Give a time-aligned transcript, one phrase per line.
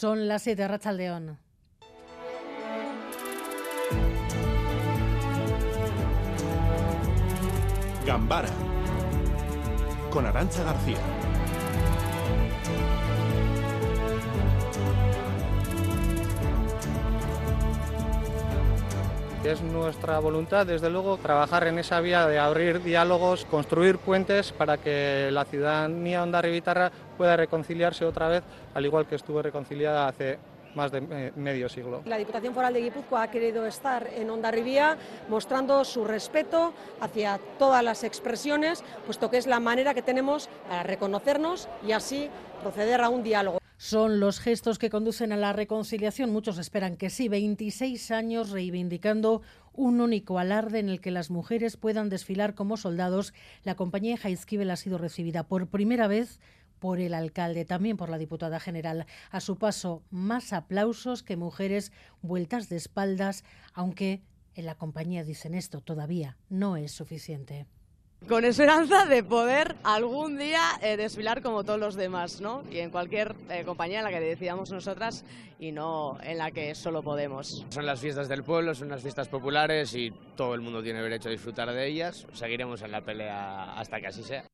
[0.00, 1.38] Son las 7 de León.
[8.06, 8.48] Gambara
[10.12, 11.27] con Arancha García.
[19.48, 24.76] Es nuestra voluntad, desde luego, trabajar en esa vía de abrir diálogos, construir puentes para
[24.76, 28.42] que la ciudadanía Rivitarra pueda reconciliarse otra vez,
[28.74, 30.38] al igual que estuvo reconciliada hace
[30.74, 31.00] más de
[31.34, 32.02] medio siglo.
[32.04, 34.98] La Diputación Foral de Guipúzcoa ha querido estar en Ondarribía
[35.30, 40.82] mostrando su respeto hacia todas las expresiones, puesto que es la manera que tenemos para
[40.82, 42.28] reconocernos y así
[42.60, 46.30] proceder a un diálogo son los gestos que conducen a la reconciliación.
[46.30, 47.28] Muchos esperan que sí.
[47.28, 49.40] 26 años reivindicando
[49.72, 53.32] un único alarde en el que las mujeres puedan desfilar como soldados.
[53.62, 56.40] La compañía Jaizkibel ha sido recibida por primera vez
[56.80, 59.06] por el alcalde, también por la diputada general.
[59.30, 64.22] A su paso, más aplausos que mujeres vueltas de espaldas, aunque
[64.54, 67.66] en la compañía dicen esto todavía no es suficiente
[68.26, 72.62] con esperanza de poder algún día eh, desfilar como todos los demás, ¿no?
[72.70, 75.24] Y en cualquier eh, compañía en la que decidamos nosotras
[75.58, 77.64] y no en la que solo podemos.
[77.70, 81.28] Son las fiestas del pueblo, son las fiestas populares y todo el mundo tiene derecho
[81.28, 82.26] a disfrutar de ellas.
[82.32, 84.44] Seguiremos en la pelea hasta que así sea.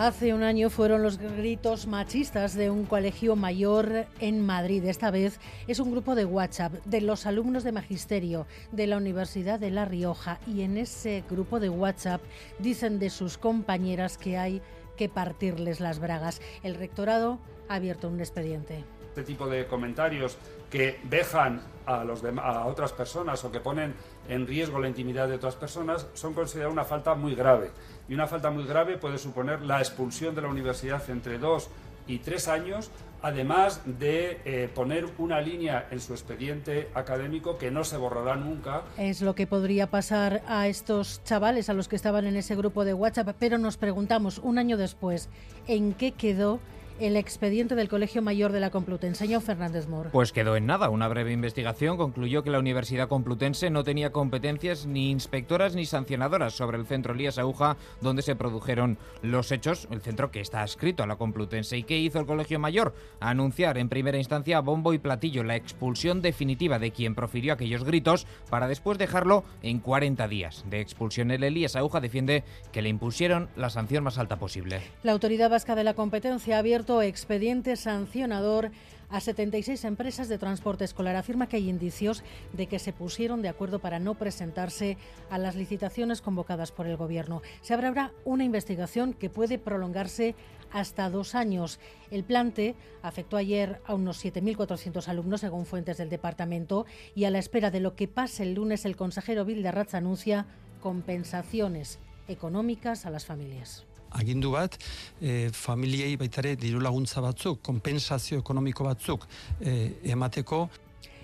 [0.00, 4.82] Hace un año fueron los gritos machistas de un colegio mayor en Madrid.
[4.86, 9.60] Esta vez es un grupo de WhatsApp de los alumnos de magisterio de la Universidad
[9.60, 12.22] de La Rioja y en ese grupo de WhatsApp
[12.58, 14.62] dicen de sus compañeras que hay
[14.96, 16.40] que partirles las bragas.
[16.62, 18.82] El rectorado ha abierto un expediente.
[19.10, 20.38] Este tipo de comentarios
[20.70, 23.94] que dejan a, otras personas o que ponen
[24.30, 27.72] en riesgo la intimidad de otras personas son considerados una falta muy grave.
[28.08, 31.68] Y una falta muy grave puede suponer la expulsión de la universidad entre dos
[32.06, 32.90] y tres años,
[33.22, 38.82] además de eh, poner una línea en su expediente académico que no se borrará nunca.
[38.96, 42.84] Es lo que podría pasar a estos chavales, a los que estaban en ese grupo
[42.84, 45.28] de WhatsApp, pero nos preguntamos un año después,
[45.66, 46.60] ¿en qué quedó?
[47.00, 49.24] El expediente del Colegio Mayor de la Complutense.
[49.24, 50.10] Señor Fernández Mor.
[50.12, 50.90] Pues quedó en nada.
[50.90, 56.54] Una breve investigación concluyó que la Universidad Complutense no tenía competencias ni inspectoras ni sancionadoras
[56.54, 61.02] sobre el centro Elías Aguja donde se produjeron los hechos, el centro que está adscrito
[61.02, 61.78] a la Complutense.
[61.78, 62.94] ¿Y qué hizo el Colegio Mayor?
[63.18, 67.84] Anunciar en primera instancia a bombo y platillo la expulsión definitiva de quien profirió aquellos
[67.84, 71.30] gritos para después dejarlo en 40 días de expulsión.
[71.30, 74.82] El Elías Aguja defiende que le impusieron la sanción más alta posible.
[75.02, 78.72] La Autoridad Vasca de la Competencia ha abierto expediente sancionador
[79.10, 81.16] a 76 empresas de transporte escolar.
[81.16, 84.96] Afirma que hay indicios de que se pusieron de acuerdo para no presentarse
[85.30, 87.42] a las licitaciones convocadas por el Gobierno.
[87.62, 90.34] Se abrirá una investigación que puede prolongarse
[90.72, 91.80] hasta dos años.
[92.10, 97.38] El plante afectó ayer a unos 7.400 alumnos, según fuentes del departamento, y a la
[97.38, 100.46] espera de lo que pase el lunes, el consejero Vildarratz anuncia
[100.80, 101.98] compensaciones
[102.28, 104.76] económicas a las familias agindu bat,
[105.20, 109.26] e, familiei baitare diru laguntza batzuk, kompensazio ekonomiko batzuk
[109.60, 110.68] e, emateko.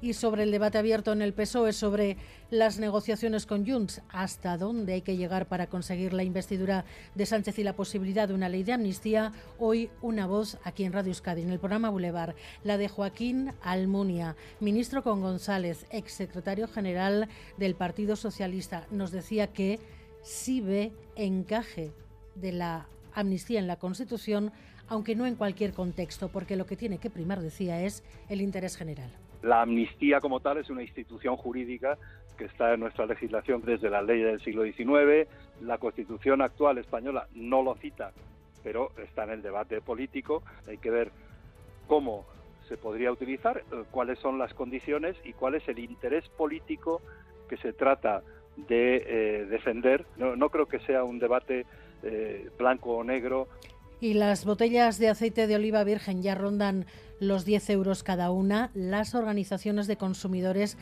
[0.00, 2.16] Y sobre el debate abierto en el PSOE sobre
[2.50, 6.84] las negociaciones con Junts, hasta dónde hay que llegar para conseguir la investidura
[7.16, 10.92] de Sánchez y la posibilidad de una ley de amnistía, hoy una voz aquí en
[10.92, 17.28] Radio Euskadi, en el programa Boulevard, la de Joaquín Almunia, ministro con González, exsecretario general
[17.56, 19.80] del Partido Socialista, nos decía que
[20.22, 21.90] sí ve encaje
[22.40, 24.52] de la amnistía en la Constitución,
[24.88, 28.76] aunque no en cualquier contexto, porque lo que tiene que primar, decía, es el interés
[28.76, 29.10] general.
[29.42, 31.98] La amnistía como tal es una institución jurídica
[32.36, 35.28] que está en nuestra legislación desde la ley del siglo XIX.
[35.60, 38.12] La Constitución actual española no lo cita,
[38.62, 40.42] pero está en el debate político.
[40.66, 41.10] Hay que ver
[41.86, 42.24] cómo
[42.68, 47.00] se podría utilizar, eh, cuáles son las condiciones y cuál es el interés político
[47.48, 48.22] que se trata
[48.56, 50.06] de eh, defender.
[50.16, 51.66] No, no creo que sea un debate
[52.02, 53.48] eh, blanco o negro.
[54.00, 56.86] Y las botellas de aceite de oliva virgen ya rondan
[57.20, 58.70] los 10 euros cada una.
[58.74, 60.76] Las organizaciones de consumidores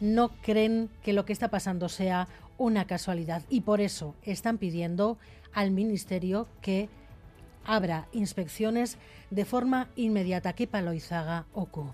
[0.00, 2.28] no creen que lo que está pasando sea
[2.58, 5.18] una casualidad y por eso están pidiendo
[5.52, 6.88] al Ministerio que
[7.64, 8.98] abra inspecciones
[9.30, 10.52] de forma inmediata.
[10.54, 11.92] ¿Qué Paloizaga Ocu?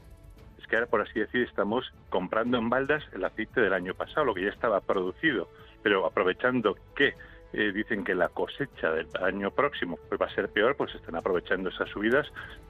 [0.58, 4.26] Es que ahora, por así decir, estamos comprando en baldas el aceite del año pasado,
[4.26, 5.48] lo que ya estaba producido,
[5.82, 7.14] pero aprovechando que
[7.52, 11.16] eh, dicen que la cosecha del año próximo pues va a ser peor, pues están
[11.16, 12.26] aprovechando esas subidas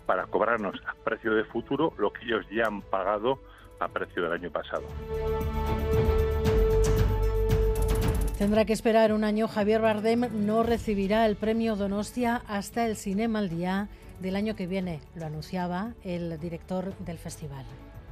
[0.06, 3.38] para cobrarnos a precio de futuro lo que ellos ya han pagado
[3.79, 4.85] a precio del año pasado.
[8.38, 9.49] Tendrá que esperar un año.
[9.49, 13.88] Javier Bardem no recibirá el premio Donostia hasta el Cinema al Día
[14.21, 17.65] del año que viene, lo anunciaba el director del festival.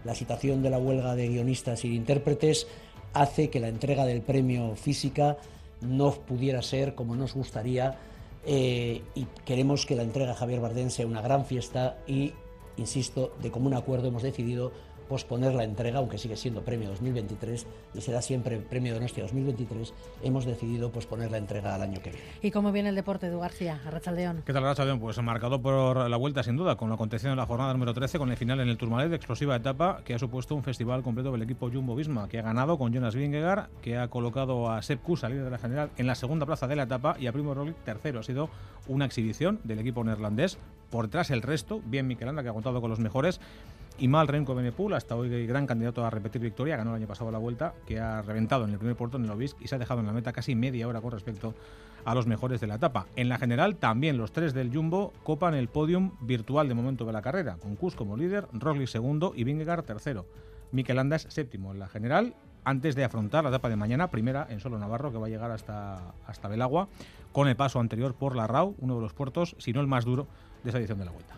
[0.05, 2.67] La situación de la huelga de guionistas y de intérpretes
[3.15, 5.39] hace que la entrega del premio física
[5.81, 7.99] no pudiera ser como nos gustaría
[8.45, 12.33] eh, y queremos que la entrega a Javier Bardem sea una gran fiesta y,
[12.77, 14.73] insisto, de común acuerdo hemos decidido
[15.09, 20.45] posponer la entrega, aunque sigue siendo premio 2023 y será siempre premio Donostia 2023, hemos
[20.45, 22.27] decidido posponer la entrega al año que viene.
[22.43, 24.43] ¿Y cómo viene el deporte, Edu García, Arrachaldeón?
[24.45, 25.01] ¿Qué tal, Arrachaldeón?
[25.01, 28.19] Pues marcado por la vuelta, sin duda, con la contención de la jornada número 13,
[28.19, 31.33] con el final en el Tourmalet de explosiva etapa, que ha supuesto un festival completo
[31.33, 35.23] del equipo Jumbo-Visma, que ha ganado con Jonas Vingegaard, que ha colocado a Sepp Kuss,
[35.23, 37.77] líder de la general, en la segunda plaza de la etapa y a Primo Roglic
[37.85, 38.21] tercero.
[38.21, 38.51] Ha sido
[38.87, 40.59] una exhibición del equipo neerlandés.
[40.91, 43.41] Por detrás el resto, bien Miquelanda, que ha contado con los mejores,
[43.99, 47.31] y mal Renko Benepul, hasta hoy gran candidato a repetir victoria, ganó el año pasado
[47.31, 49.79] la vuelta, que ha reventado en el primer puerto en el Obisque y se ha
[49.79, 51.55] dejado en la meta casi media hora con respecto
[52.05, 53.07] a los mejores de la etapa.
[53.17, 57.13] En la general, también los tres del Jumbo copan el podium virtual de momento de
[57.13, 60.27] la carrera, con Kus como líder, Roglic segundo y Vingegaard tercero.
[60.71, 62.35] Mikel Andas séptimo en la general,
[62.65, 65.51] antes de afrontar la etapa de mañana, primera en solo Navarro, que va a llegar
[65.51, 66.89] hasta, hasta Belagua,
[67.33, 70.05] con el paso anterior por la RAU, uno de los puertos, si no el más
[70.05, 70.27] duro,
[70.63, 71.35] de esa edición de la Vuelta.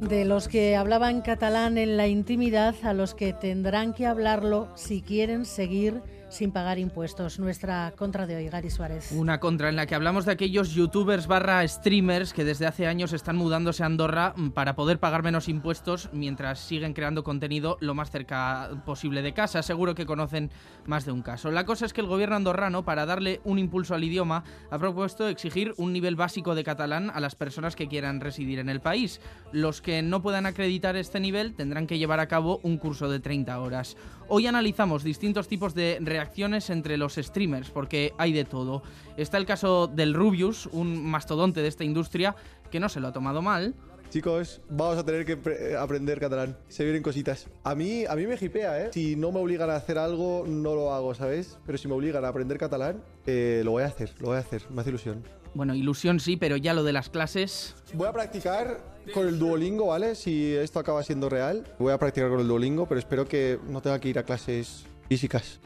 [0.00, 5.02] De los que hablaban catalán en la intimidad a los que tendrán que hablarlo si
[5.02, 7.38] quieren seguir sin pagar impuestos.
[7.38, 9.12] Nuestra contra de hoy, Gary Suárez.
[9.12, 13.12] Una contra en la que hablamos de aquellos youtubers barra streamers que desde hace años
[13.12, 17.94] están mudándose a Andorra mm, para poder pagar menos impuestos mientras siguen creando contenido lo
[17.94, 19.62] más cerca posible de casa.
[19.62, 20.50] Seguro que conocen
[20.86, 21.50] más de un caso.
[21.50, 25.28] La cosa es que el gobierno andorrano, para darle un impulso al idioma, ha propuesto
[25.28, 29.20] exigir un nivel básico de catalán a las personas que quieran residir en el país.
[29.52, 33.20] Los que no puedan acreditar este nivel tendrán que llevar a cabo un curso de
[33.20, 33.96] 30 horas.
[34.28, 38.82] Hoy analizamos distintos tipos de reacciones entre los streamers, porque hay de todo.
[39.16, 42.34] Está el caso del Rubius, un mastodonte de esta industria,
[42.72, 43.74] que no se lo ha tomado mal.
[44.10, 46.56] Chicos, vamos a tener que aprender catalán.
[46.66, 47.48] Se vienen cositas.
[47.62, 48.90] A mí, a mí me jipea, ¿eh?
[48.92, 51.58] Si no me obligan a hacer algo, no lo hago, ¿sabes?
[51.64, 54.40] Pero si me obligan a aprender catalán, eh, lo voy a hacer, lo voy a
[54.40, 54.62] hacer.
[54.70, 55.22] Me hace ilusión.
[55.56, 57.74] Bueno, ilusión sí, pero ya lo de las clases...
[57.94, 58.78] Voy a practicar
[59.14, 60.14] con el Duolingo, ¿vale?
[60.14, 63.80] Si esto acaba siendo real, voy a practicar con el Duolingo, pero espero que no
[63.80, 65.58] tenga que ir a clases físicas.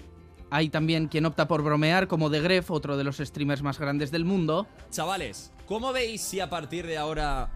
[0.49, 4.13] Hay también quien opta por bromear, como The Gref, otro de los streamers más grandes
[4.13, 4.69] del mundo.
[4.93, 7.51] Chavales, ¿cómo veis si a partir de ahora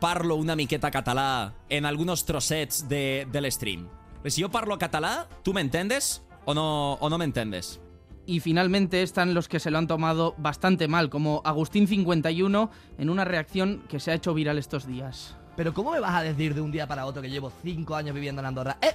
[0.00, 3.88] parlo una miqueta catalá en algunos trossets de, del stream?
[4.26, 7.80] Si yo parlo catalá, ¿tú me entiendes o no, o no me entiendes?
[8.24, 13.24] Y finalmente están los que se lo han tomado bastante mal, como Agustín51, en una
[13.24, 15.36] reacción que se ha hecho viral estos días.
[15.56, 18.14] Pero ¿cómo me vas a decir de un día para otro que llevo cinco años
[18.14, 18.78] viviendo en Andorra?
[18.80, 18.94] ¡Eh!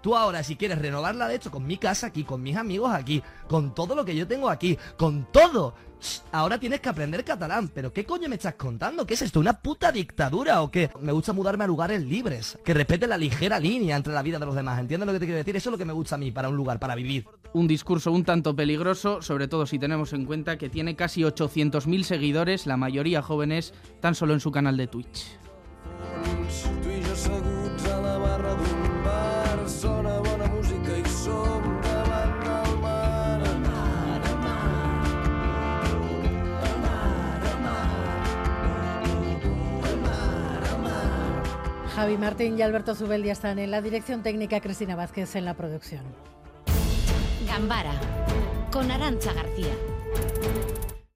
[0.00, 3.22] Tú ahora, si quieres renovarla, de hecho, con mi casa aquí, con mis amigos aquí,
[3.48, 5.74] con todo lo que yo tengo aquí, con todo,
[6.30, 7.68] ahora tienes que aprender catalán.
[7.74, 9.04] ¿Pero qué coño me estás contando?
[9.04, 9.40] ¿Qué es esto?
[9.40, 10.90] ¿Una puta dictadura o qué?
[11.00, 14.46] Me gusta mudarme a lugares libres, que respeten la ligera línea entre la vida de
[14.46, 14.78] los demás.
[14.78, 15.56] ¿Entiendes lo que te quiero decir?
[15.56, 17.26] Eso es lo que me gusta a mí para un lugar, para vivir.
[17.52, 22.02] Un discurso un tanto peligroso, sobre todo si tenemos en cuenta que tiene casi 800.000
[22.02, 25.38] seguidores, la mayoría jóvenes, tan solo en su canal de Twitch.
[41.96, 46.35] Javi Martín y Alberto Zubeldia están en la dirección técnica, Cristina Vázquez en la producción.
[47.56, 47.94] Gambara
[48.70, 49.72] con Arancha García.